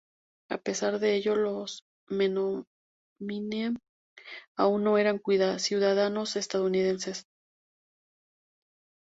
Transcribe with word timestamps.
A 0.49 0.57
pesar 0.57 0.97
de 0.97 1.13
ello 1.15 1.35
los 1.35 1.85
menominee 2.09 3.75
aún 4.55 4.83
no 4.83 4.97
eran 4.97 5.21
ciudadanos 5.59 6.35
estadounidenses. 6.37 7.27